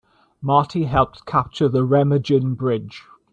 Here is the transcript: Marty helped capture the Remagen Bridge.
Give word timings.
Marty 0.41 0.85
helped 0.85 1.27
capture 1.27 1.67
the 1.69 1.85
Remagen 1.85 2.57
Bridge. 2.57 3.03